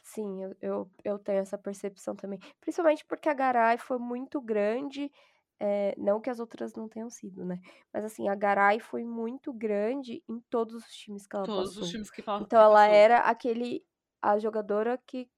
[0.04, 2.40] Sim, eu, eu, eu tenho essa percepção também.
[2.60, 5.12] Principalmente porque a Garay foi muito grande,
[5.60, 7.60] é, não que as outras não tenham sido, né?
[7.94, 11.84] Mas assim, a Garay foi muito grande em todos os times que ela Todos passou.
[11.84, 12.44] os times que falam.
[12.44, 13.86] Então ela era aquele
[14.22, 15.30] a jogadora que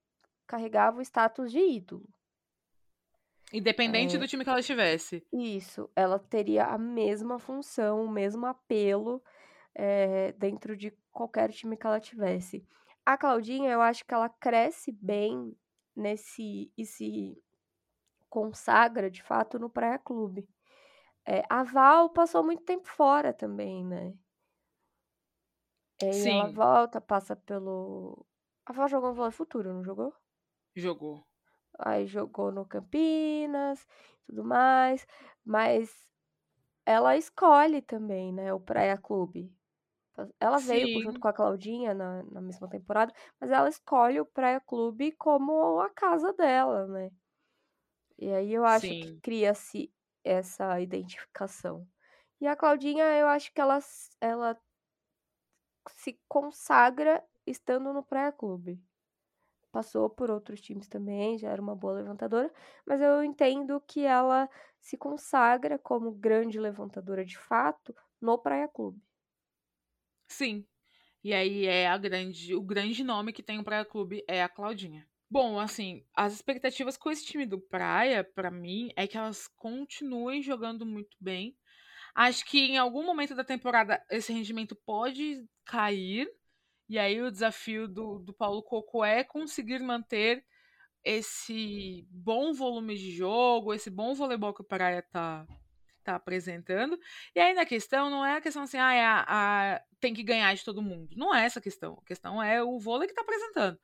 [0.47, 2.08] carregava o status de ídolo.
[3.51, 4.19] Independente é...
[4.19, 5.25] do time que ela estivesse.
[5.32, 9.21] Isso, ela teria a mesma função, o mesmo apelo
[9.75, 12.67] é, dentro de qualquer time que ela tivesse.
[13.06, 15.56] A Claudinha, eu acho que ela cresce bem
[15.95, 17.38] nesse e se
[18.29, 20.47] consagra de fato no Praia Clube.
[21.25, 24.13] É, a Val passou muito tempo fora também, né?
[26.01, 28.25] E ela volta, passa pelo.
[28.65, 30.13] A Val jogou no Vôlei Futuro, não jogou?
[30.75, 31.23] Jogou.
[31.79, 33.88] Aí jogou no Campinas,
[34.27, 35.05] tudo mais.
[35.45, 35.91] Mas
[36.86, 38.53] ela escolhe também, né?
[38.53, 39.51] O Praia Clube.
[40.39, 41.01] Ela veio Sim.
[41.01, 45.79] junto com a Claudinha na, na mesma temporada, mas ela escolhe o Praia Clube como
[45.79, 47.09] a casa dela, né?
[48.17, 48.99] E aí eu acho Sim.
[48.99, 49.91] que cria-se
[50.23, 51.88] essa identificação.
[52.39, 53.79] E a Claudinha, eu acho que ela,
[54.21, 54.59] ela
[55.95, 58.79] se consagra estando no Praia Clube.
[59.73, 62.53] Passou por outros times também, já era uma boa levantadora,
[62.86, 64.47] mas eu entendo que ela
[64.79, 69.01] se consagra como grande levantadora de fato no Praia Clube.
[70.27, 70.65] Sim.
[71.23, 74.49] E aí é a grande, o grande nome que tem o Praia Clube é a
[74.49, 75.07] Claudinha.
[75.27, 80.43] Bom, assim, as expectativas com esse time do Praia, para mim, é que elas continuem
[80.43, 81.57] jogando muito bem.
[82.13, 86.29] Acho que em algum momento da temporada esse rendimento pode cair.
[86.89, 90.46] E aí o desafio do, do Paulo Coco é conseguir manter
[91.04, 95.46] esse bom volume de jogo, esse bom voleibol que o Praia tá,
[96.04, 96.98] tá apresentando.
[97.36, 100.24] E aí na questão não é a questão assim, ah, é a, a, tem que
[100.24, 101.15] ganhar de todo mundo.
[101.17, 101.98] Não é essa a questão.
[102.02, 103.80] A questão é o vôlei que tá apresentando.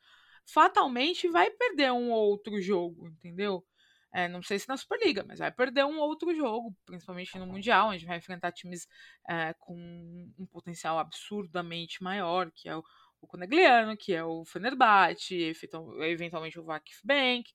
[0.46, 3.66] Fatalmente vai perder um outro jogo, entendeu?
[4.14, 7.90] É, não sei se na Superliga, mas vai perder um outro jogo, principalmente no Mundial,
[7.90, 8.88] onde vai enfrentar times
[9.30, 12.84] é, com um potencial absurdamente maior, que é o,
[13.22, 15.54] o Conegliano, que é o Fenerbahçe,
[16.02, 17.52] eventualmente o Vakif Bank.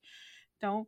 [0.57, 0.87] Então,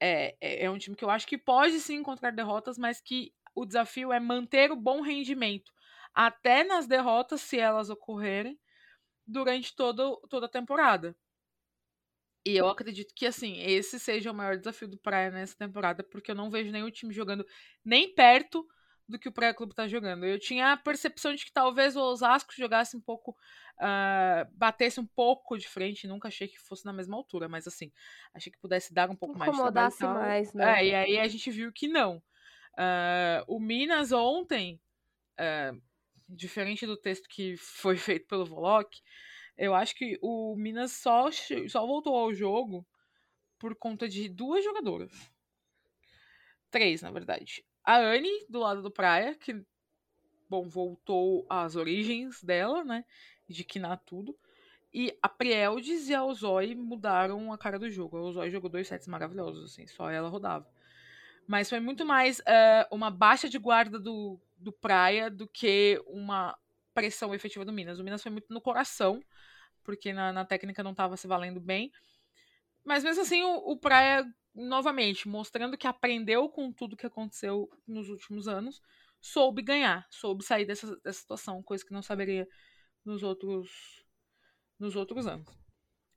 [0.00, 3.32] é, é, é um time que eu acho que pode sim encontrar derrotas, mas que
[3.54, 5.72] o desafio é manter o bom rendimento
[6.14, 8.58] até nas derrotas, se elas ocorrerem,
[9.26, 11.16] durante todo, toda a temporada.
[12.46, 16.30] E eu acredito que, assim, esse seja o maior desafio do Praia nessa temporada, porque
[16.30, 17.46] eu não vejo nenhum time jogando
[17.84, 18.66] nem perto
[19.08, 20.24] do que o Praia Clube tá jogando.
[20.24, 23.32] Eu tinha a percepção de que talvez o Osasco jogasse um pouco,
[23.78, 27.92] uh, batesse um pouco de frente, nunca achei que fosse na mesma altura, mas assim,
[28.34, 30.20] achei que pudesse dar um pouco mais de trabalho.
[30.20, 30.80] mais, né?
[30.80, 32.22] É, e aí a gente viu que não.
[32.74, 34.80] Uh, o Minas ontem,
[35.38, 35.80] uh,
[36.28, 38.90] diferente do texto que foi feito pelo Voloc,
[39.56, 41.30] eu acho que o Minas só,
[41.68, 42.86] só voltou ao jogo
[43.58, 45.12] por conta de duas jogadoras.
[46.70, 47.64] Três, na verdade.
[47.84, 49.64] A Anne, do lado do Praia, que,
[50.48, 53.04] bom, voltou às origens dela, né?
[53.48, 54.36] De quinar tudo.
[54.92, 58.16] E a Prieldes e a Ozoi mudaram a cara do jogo.
[58.16, 60.68] A Ozoi jogou dois sets maravilhosos, assim, só ela rodava.
[61.46, 66.56] Mas foi muito mais uh, uma baixa de guarda do, do Praia do que uma
[66.94, 67.98] pressão efetiva do Minas.
[67.98, 69.22] O Minas foi muito no coração,
[69.82, 71.92] porque na, na técnica não estava se valendo bem.
[72.84, 78.08] Mas mesmo assim, o, o Praia, novamente, mostrando que aprendeu com tudo que aconteceu nos
[78.08, 78.80] últimos anos,
[79.20, 82.46] soube ganhar, soube sair dessa, dessa situação, coisa que não saberia
[83.04, 84.04] nos outros,
[84.78, 85.48] nos outros anos.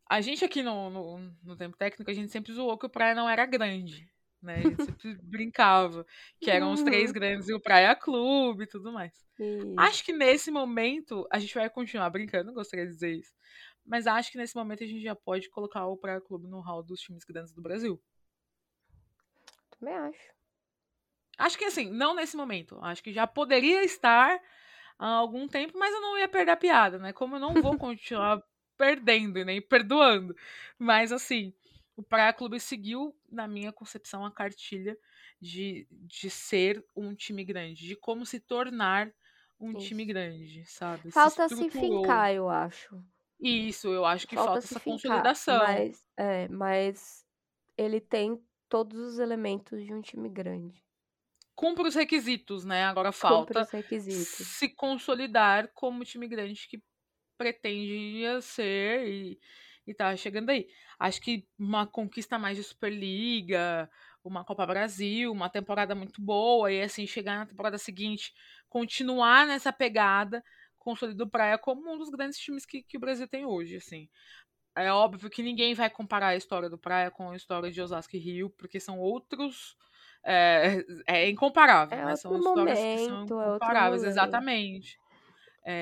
[0.10, 3.16] A gente aqui no, no, no tempo técnico, a gente sempre zoou que o Praia
[3.16, 4.10] não era grande
[4.42, 4.56] né?
[4.56, 6.06] A gente sempre brincava
[6.40, 7.14] que eram os três uhum.
[7.14, 9.14] grandes e o Praia Clube e tudo mais.
[9.40, 9.76] Isso.
[9.78, 13.34] Acho que nesse momento a gente vai continuar brincando, gostaria de dizer isso.
[13.86, 16.84] Mas acho que nesse momento a gente já pode colocar o Praia Clube no hall
[16.84, 18.02] dos times grandes do Brasil.
[19.80, 20.38] Também acho.
[21.38, 22.80] Acho que assim, não nesse momento.
[22.82, 24.42] Acho que já poderia estar
[24.98, 27.14] há algum tempo, mas eu não ia perder a piada, né?
[27.14, 28.42] Como eu não vou continuar
[28.78, 30.36] perdendo e nem perdoando.
[30.78, 31.54] Mas assim,
[31.98, 34.96] o Praia Clube seguiu, na minha concepção, a cartilha
[35.42, 39.12] de, de ser um time grande, de como se tornar
[39.60, 39.88] um Isso.
[39.88, 41.12] time grande, sabe?
[41.12, 43.04] Falta se, se fincar, eu acho.
[43.40, 45.58] Isso, eu acho que falta, falta essa fincar, consolidação.
[45.58, 47.26] Mas, é, mas
[47.76, 50.86] ele tem todos os elementos de um time grande.
[51.56, 52.86] Cumpre os requisitos, né?
[52.86, 56.80] Agora falta se consolidar como time grande que
[57.36, 59.40] pretendia ser e,
[59.88, 60.68] e tá chegando aí.
[61.00, 63.90] Acho que uma conquista mais de Superliga,
[64.24, 68.34] uma Copa Brasil, uma temporada muito boa, e assim, chegar na temporada seguinte,
[68.70, 70.44] continuar nessa pegada,
[70.78, 74.10] consolida o Praia como um dos grandes times que, que o Brasil tem hoje, assim.
[74.76, 78.16] é óbvio que ninguém vai comparar a história do Praia com a história de Osasco
[78.16, 79.76] e Rio, porque são outros.
[80.24, 82.16] É, é incomparável, É né?
[82.16, 84.08] São histórias que são momento, é outro incomparáveis, rolê.
[84.10, 85.00] exatamente.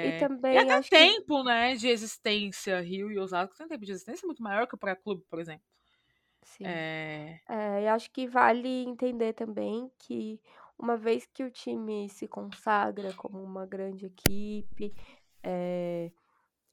[0.01, 0.19] E É,
[0.51, 3.91] e também até acho tempo, né, de existência, Rio e Osasco tem um tempo de
[3.91, 5.65] existência muito maior que o Praia Clube, por exemplo.
[6.43, 6.81] sim.
[6.83, 10.41] É, É, e acho que vale entender também que
[10.79, 14.93] uma vez que o time se consagra como uma grande equipe,
[15.43, 16.11] é,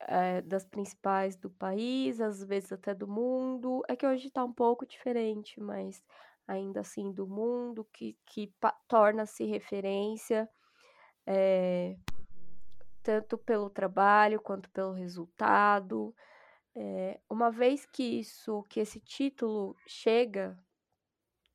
[0.00, 4.52] é, das principais do país, às vezes até do mundo, é que hoje está um
[4.52, 6.04] pouco diferente, mas
[6.48, 8.52] ainda assim do mundo, que, que
[8.88, 10.48] torna-se referência,
[11.26, 11.96] é,
[13.02, 16.14] tanto pelo trabalho quanto pelo resultado.
[16.74, 20.58] É, uma vez que isso, que esse título chega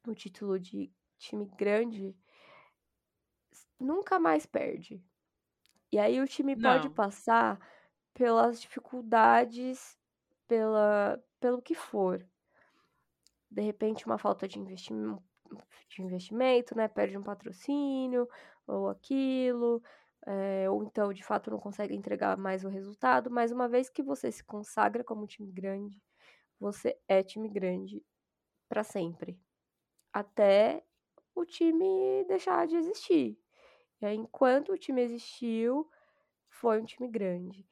[0.05, 2.15] o título de time grande,
[3.79, 5.03] nunca mais perde.
[5.91, 7.59] E aí o time pode não, passar
[8.13, 9.97] pelas dificuldades,
[10.47, 12.25] pela, pelo que for.
[13.49, 15.23] De repente, uma falta de investimento,
[15.89, 16.87] de investimento, né?
[16.87, 18.27] Perde um patrocínio,
[18.65, 19.81] ou aquilo,
[20.27, 23.31] é, ou então de fato não consegue entregar mais o resultado.
[23.31, 26.01] Mas uma vez que você se consagra como time grande,
[26.59, 28.03] você é time grande
[28.69, 29.39] para sempre.
[30.13, 30.83] Até
[31.33, 33.39] o time deixar de existir.
[34.01, 35.89] E aí, enquanto o time existiu,
[36.49, 37.65] foi um time grande.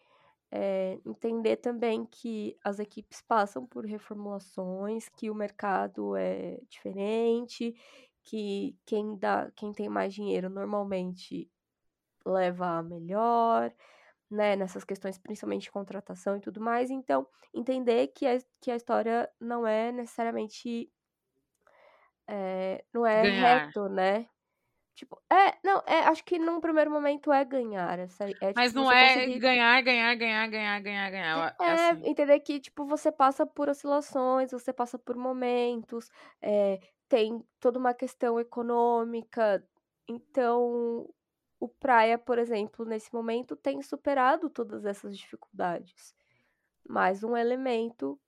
[0.51, 7.75] É, entender também que as equipes passam por reformulações, que o mercado é diferente,
[8.23, 11.49] que quem dá, quem tem mais dinheiro normalmente
[12.25, 13.73] leva a melhor,
[14.29, 16.89] né, nessas questões, principalmente de contratação e tudo mais.
[16.89, 20.91] Então, entender que a, que a história não é necessariamente
[22.27, 23.65] é, não é ganhar.
[23.65, 24.27] reto, né?
[24.95, 28.79] Tipo, é, não, é, acho que num primeiro momento é ganhar, essa, é Mas tipo
[28.79, 31.55] não é conseguir, ganhar, ganhar, ganhar, ganhar, ganhar, ganhar.
[31.59, 32.09] É é, assim.
[32.09, 36.09] entender que, tipo, você passa por oscilações, você passa por momentos,
[36.41, 39.61] é, tem toda uma questão econômica,
[40.07, 41.09] então
[41.59, 46.15] o Praia, por exemplo, nesse momento tem superado todas essas dificuldades,
[46.87, 48.19] mais um elemento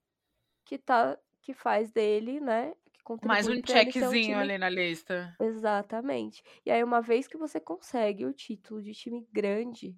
[0.65, 5.37] que tá, que faz dele, né, que Mais um um checkzinho time ali na lista.
[5.39, 6.43] Exatamente.
[6.65, 9.95] E aí, uma vez que você consegue o título de time grande,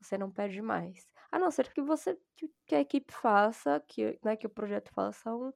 [0.00, 1.06] você não perde mais.
[1.30, 4.90] A não ser que você que, que a equipe faça, que, né, que o projeto
[4.92, 5.52] faça um,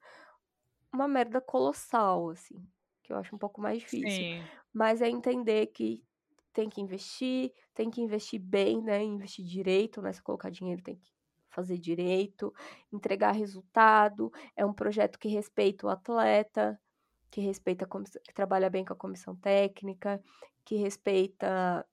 [0.93, 2.67] uma merda colossal, assim,
[3.03, 4.27] que eu acho um pouco mais difícil.
[4.27, 4.51] Sim.
[4.73, 6.05] Mas é entender que
[6.53, 9.03] tem que investir, tem que investir bem, né?
[9.03, 10.13] Investir direito, né?
[10.13, 11.11] Se colocar dinheiro, tem que
[11.51, 12.53] fazer direito,
[12.93, 14.33] entregar resultado.
[14.57, 16.81] É um projeto que respeita o atleta,
[17.31, 20.23] que respeita que trabalha bem com a comissão técnica,
[20.65, 21.87] que respeita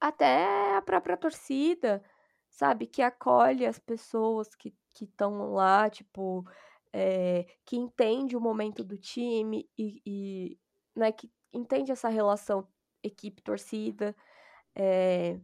[0.00, 2.02] até a própria torcida,
[2.48, 2.86] sabe?
[2.86, 6.44] Que acolhe as pessoas que estão lá, tipo,
[6.92, 10.58] é, que entende o momento do time e, e
[10.94, 12.66] né, que entende essa relação
[13.06, 14.14] equipe-torcida,
[14.74, 15.40] é,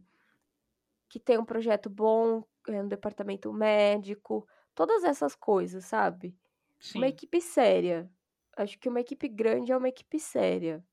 [1.09, 6.35] que tem um projeto bom, é, um departamento médico, todas essas coisas, sabe?
[6.79, 6.99] Sim.
[6.99, 8.09] Uma equipe séria.
[8.55, 10.85] Acho que uma equipe grande é uma equipe séria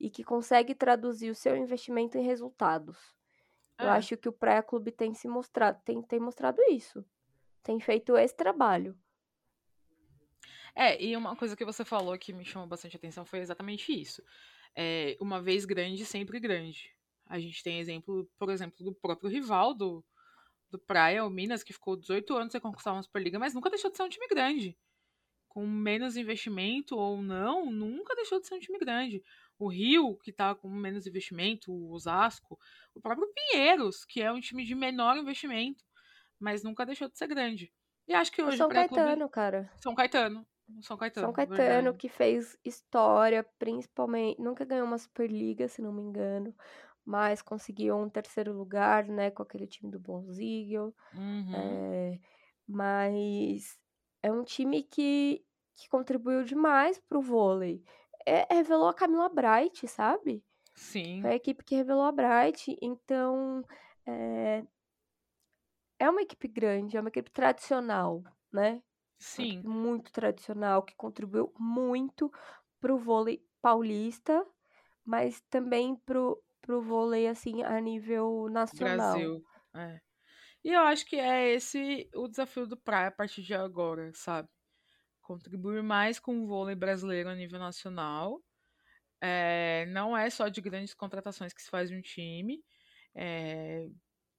[0.00, 2.98] e que consegue traduzir o seu investimento em resultados.
[3.78, 3.90] Eu É.
[3.90, 7.04] acho que o Praia Clube tem se mostrado, tem, tem mostrado isso.
[7.62, 8.98] Tem feito esse trabalho.
[10.74, 14.22] É, e uma coisa que você falou que me chamou bastante atenção foi exatamente isso.
[14.76, 16.94] É, uma vez grande, sempre grande.
[17.26, 20.04] A gente tem exemplo, por exemplo, do próprio rival do,
[20.70, 23.90] do Praia, o Minas, que ficou 18 anos sem conquistar uma Superliga, mas nunca deixou
[23.90, 24.76] de ser um time grande.
[25.48, 29.22] Com menos investimento ou não, nunca deixou de ser um time grande.
[29.58, 32.58] O Rio, que tá com menos investimento, o Osasco,
[32.94, 35.84] o próprio Pinheiros, que é um time de menor investimento,
[36.40, 37.72] mas nunca deixou de ser grande.
[38.08, 38.88] E acho que hoje São o Clube...
[38.88, 39.70] Caetano, cara.
[39.76, 40.46] São Caetano.
[40.80, 41.98] São Caetano, São Caetano, verdade.
[41.98, 44.40] que fez história, principalmente.
[44.40, 46.54] Nunca ganhou uma Superliga, se não me engano.
[47.04, 49.30] Mas conseguiu um terceiro lugar, né?
[49.30, 50.94] Com aquele time do Bonzigel.
[51.14, 51.54] Uhum.
[51.54, 52.20] É,
[52.66, 53.78] mas
[54.22, 55.44] é um time que,
[55.74, 57.82] que contribuiu demais pro vôlei.
[58.24, 60.44] É, revelou a Camila Bright, sabe?
[60.74, 61.20] Sim.
[61.20, 62.76] Foi a equipe que revelou a Bright.
[62.80, 63.64] Então,
[64.06, 64.64] é,
[65.98, 68.82] é uma equipe grande, é uma equipe tradicional, né?
[69.22, 69.62] Sim.
[69.64, 72.30] muito tradicional, que contribuiu muito
[72.80, 74.44] pro vôlei paulista,
[75.04, 79.14] mas também pro, pro vôlei, assim, a nível nacional.
[79.14, 79.44] Brasil.
[79.74, 80.00] É.
[80.64, 84.48] E eu acho que é esse o desafio do Praia a partir de agora, sabe?
[85.20, 88.42] Contribuir mais com o vôlei brasileiro a nível nacional.
[89.20, 92.60] É, não é só de grandes contratações que se faz um time.
[93.14, 93.86] É,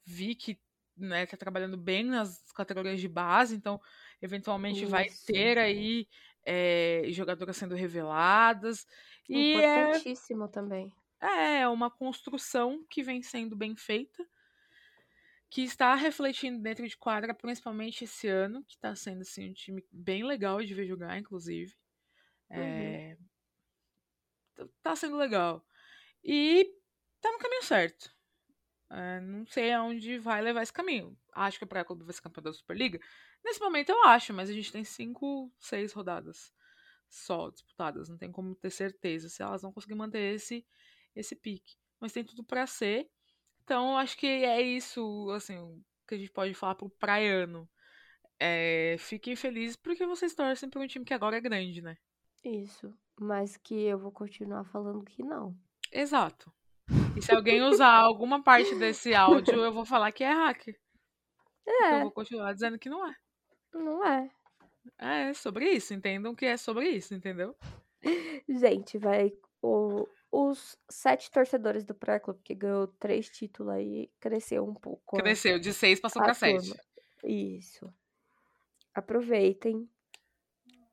[0.06, 0.60] vi que
[0.96, 3.80] né, tá trabalhando bem nas categorias de base, então
[4.24, 5.26] eventualmente vai Isso.
[5.26, 6.08] ter aí
[6.46, 8.88] é, jogadoras sendo reveladas.
[9.30, 10.92] E é, Importantíssimo também.
[11.22, 14.26] é uma construção que vem sendo bem feita,
[15.50, 19.86] que está refletindo dentro de quadra, principalmente esse ano, que está sendo assim, um time
[19.92, 21.76] bem legal de ver jogar, inclusive.
[22.50, 22.58] Uhum.
[22.60, 23.18] É,
[24.82, 25.66] Tá sendo legal.
[26.24, 26.66] E
[27.22, 28.14] tá no caminho certo.
[28.90, 31.18] É, não sei aonde vai levar esse caminho.
[31.34, 33.00] Acho que o Praia Clube vai ser campeão da Superliga.
[33.44, 36.54] Nesse momento eu acho, mas a gente tem cinco, seis rodadas
[37.10, 38.10] só disputadas.
[38.10, 40.66] Não tem como ter certeza se elas vão conseguir manter esse,
[41.16, 41.78] esse pique.
[42.00, 43.10] Mas tem tudo pra ser.
[43.64, 47.70] Então eu acho que é isso, assim, que a gente pode falar pro praiano.
[48.40, 51.98] É, fiquem felizes porque vocês torcem por um time que agora é grande, né?
[52.46, 52.98] Isso.
[53.20, 55.58] Mas que eu vou continuar falando que não.
[55.92, 56.52] Exato.
[57.16, 60.80] E se alguém usar alguma parte desse áudio, eu vou falar que é hacker.
[61.78, 63.16] Porque eu É, vou continuar dizendo que não é.
[63.74, 64.30] Não é.
[64.98, 67.56] É sobre isso, entendam que é sobre isso, entendeu?
[68.48, 69.34] Gente, vai.
[69.62, 75.18] O, os sete torcedores do Praia Clube que ganhou três títulos aí cresceu um pouco.
[75.18, 76.58] a- Cresceu de 6 passou pra 7.
[76.68, 76.76] turma.
[77.24, 77.94] Isso.
[78.94, 79.90] Aproveitem.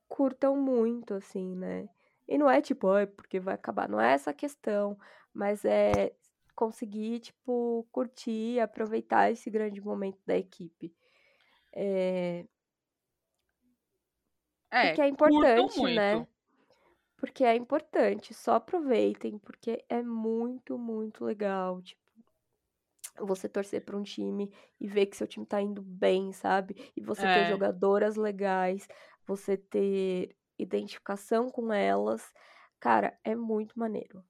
[0.09, 1.89] Curtam muito, assim, né?
[2.28, 3.89] E não é tipo, ai, porque vai acabar.
[3.89, 4.99] Não é essa questão.
[5.33, 6.12] Mas é
[6.55, 10.95] conseguir, tipo, curtir aproveitar esse grande momento da equipe.
[11.72, 12.45] É,
[14.71, 16.27] É, porque é importante, né?
[17.16, 18.33] Porque é importante.
[18.33, 21.83] Só aproveitem, porque é muito, muito legal.
[21.83, 22.01] Tipo,
[23.18, 26.91] você torcer para um time e ver que seu time tá indo bem, sabe?
[26.97, 27.49] E você ter É.
[27.51, 28.89] jogadoras legais,
[29.27, 32.33] você ter identificação com elas.
[32.79, 34.25] Cara, é muito maneiro.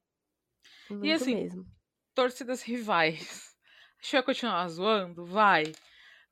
[0.89, 1.65] Muito assim, mesmo.
[2.13, 3.55] Torcidas rivais.
[3.99, 5.25] A gente vai continuar zoando?
[5.25, 5.71] Vai.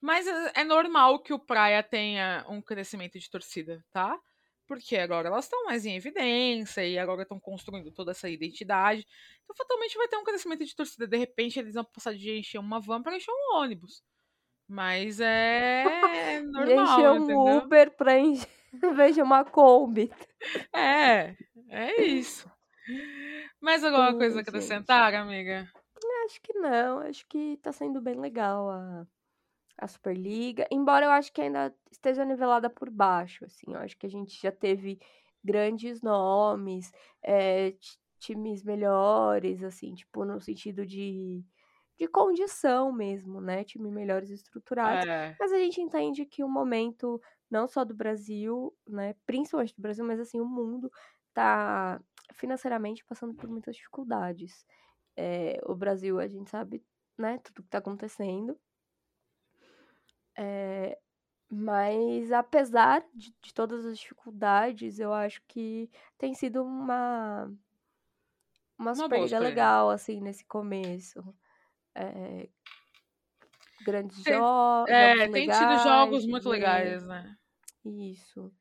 [0.02, 4.20] Mas é é normal que o Praia tenha um crescimento de torcida, tá?
[4.68, 9.06] Porque agora elas estão mais em evidência e agora estão construindo toda essa identidade.
[9.44, 11.08] Então, fatalmente vai ter um crescimento de torcida.
[11.08, 14.04] De repente, eles vão passar de encher uma van para encher um ônibus.
[14.68, 15.84] Mas é
[16.46, 17.58] normal, encher um entendeu?
[17.58, 18.48] Uber pra encher,
[19.14, 20.12] de uma Kombi.
[20.72, 21.36] É,
[21.70, 22.50] é isso.
[23.60, 24.50] Mais alguma coisa a Ai, gente.
[24.50, 25.68] acrescentar, amiga?
[26.26, 29.08] Acho que não, acho que tá sendo bem legal a,
[29.80, 30.68] a Superliga.
[30.72, 33.74] Embora eu acho que ainda esteja nivelada por baixo, assim.
[33.74, 35.00] Eu acho que a gente já teve
[35.44, 36.92] grandes nomes,
[37.24, 41.44] é, ti- times melhores, assim, tipo, no sentido de,
[41.98, 43.64] de condição mesmo, né?
[43.64, 45.06] Time melhores estruturados.
[45.08, 49.16] É, Mas a gente entende que o momento, não só do Brasil, né?
[49.26, 50.92] Principalmente do Brasil, mas assim, o mundo
[51.34, 52.02] tá
[52.34, 54.66] financeiramente passando por muitas dificuldades.
[55.18, 56.84] É, o Brasil, a gente sabe,
[57.18, 58.58] né, tudo que tá acontecendo.
[60.42, 60.98] É,
[61.52, 67.52] mas apesar de, de todas as dificuldades, eu acho que tem sido uma
[68.78, 69.40] uma Uma Superliga.
[69.40, 71.36] legal, assim, nesse começo.
[71.94, 72.48] É,
[73.82, 76.50] grandes Tem- jo jogos é, tem tido legais jogos de muito ver.
[76.52, 77.38] legais, né?
[77.84, 78.54] Isso.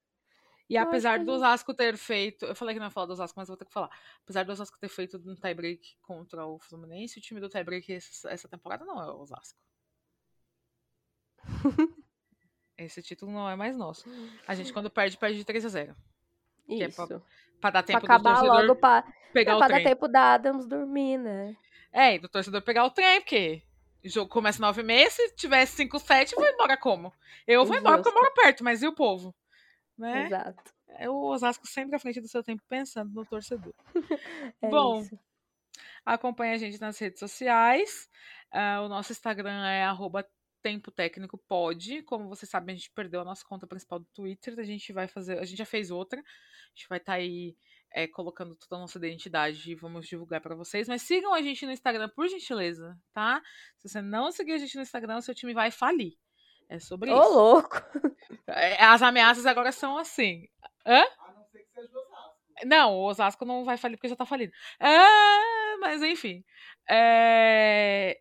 [0.69, 2.45] E Eu apesar do gente- Osasco ter feito.
[2.47, 3.91] Eu falei que não ia falar do Osasco, mas eu vou ter que falar.
[4.25, 8.49] Apesar do Osasco ter feito um tie-break contra o Fluminense, o time do tie-break essa
[8.49, 9.59] temporada não é o Osasco.
[12.77, 14.09] Esse título não é mais nosso.
[14.47, 15.97] A gente, quando perde, perde de 3 a 0
[16.67, 17.07] Que é Isso.
[17.07, 17.21] pra-
[17.61, 19.87] Pra dar Pra tempo do acabar logo, pra, pegar não, o pra dar trem.
[19.89, 21.57] tempo da Adams dormir, né?
[21.93, 23.61] É, e do torcedor pegar o trem, porque
[24.05, 27.13] o jogo começa 9 h 30 se tivesse 5, 7, eu vou embora como?
[27.49, 29.35] Eu vou embora porque eu moro perto, mas e o povo?
[29.99, 30.27] Né?
[30.27, 30.73] Exato.
[30.91, 33.75] É o Osasco sempre à frente do seu tempo pensando no torcedor.
[34.63, 35.19] É Bom, isso.
[36.07, 38.09] Acompanhe a gente nas redes sociais.
[38.53, 40.25] Ah, o nosso Instagram é arroba
[40.63, 42.03] Tempo Técnico Pod.
[42.03, 44.59] Como vocês sabem, a gente perdeu a nossa conta principal do Twitter.
[44.59, 45.39] A gente vai fazer.
[45.39, 46.21] A gente já fez outra.
[46.21, 47.57] A gente vai estar aí
[47.93, 50.89] é, colocando toda a nossa identidade e vamos divulgar para vocês.
[50.89, 53.43] Mas sigam a gente no Instagram, por gentileza, tá?
[53.77, 56.15] Se você não seguir a gente no Instagram, o seu time vai falir.
[56.69, 57.33] É sobre Ô, isso.
[57.35, 57.77] louco!
[58.51, 60.49] É, As ameaças agora são assim.
[60.87, 61.05] Hã?
[62.65, 64.53] Não, o Osasco não vai falir porque já tá falido.
[64.81, 66.43] Ah, mas enfim.
[66.89, 68.19] É,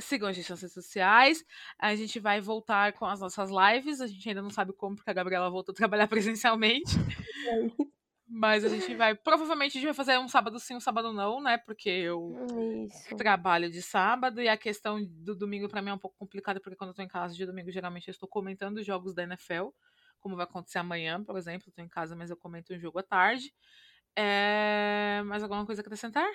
[0.00, 1.44] Sigam a gente nas redes sociais.
[1.78, 4.00] A gente vai voltar com as nossas lives.
[4.00, 6.92] A gente ainda não sabe como, porque a Gabriela voltou a trabalhar presencialmente.
[8.34, 9.14] Mas a gente vai.
[9.14, 11.58] Provavelmente a gente vai fazer um sábado sim, um sábado não, né?
[11.58, 12.34] Porque eu
[12.86, 13.14] Isso.
[13.14, 16.74] trabalho de sábado e a questão do domingo pra mim é um pouco complicada, porque
[16.74, 19.68] quando eu tô em casa de domingo, geralmente eu estou comentando os jogos da NFL,
[20.18, 21.68] como vai acontecer amanhã, por exemplo.
[21.68, 23.52] Eu tô em casa, mas eu comento um jogo à tarde.
[24.16, 25.22] É...
[25.26, 26.28] Mais alguma coisa a acrescentar?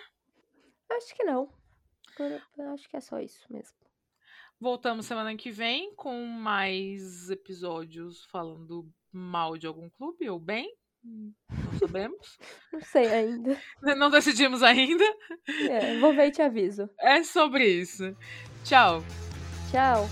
[0.91, 1.51] Acho que não.
[2.17, 3.77] Por- Acho que é só isso mesmo.
[4.59, 10.73] Voltamos semana que vem com mais episódios falando mal de algum clube ou bem.
[11.03, 12.37] Não sabemos.
[12.73, 13.57] Não sei ainda.
[13.97, 15.05] Não decidimos ainda.
[15.69, 16.89] É, vou ver e te aviso.
[16.99, 18.15] É sobre isso.
[18.65, 19.03] Tchau.
[19.71, 20.05] Tchau.